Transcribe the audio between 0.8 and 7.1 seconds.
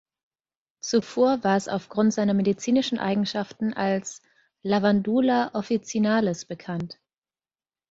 Zuvor war es aufgrund seiner medizinischen Eigenschaften als „Lavandula officinalis“ bekannt.